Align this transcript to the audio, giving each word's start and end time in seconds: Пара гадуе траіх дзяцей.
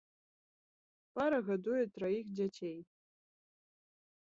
Пара 1.19 1.39
гадуе 1.51 1.83
траіх 1.99 2.25
дзяцей. 2.41 2.77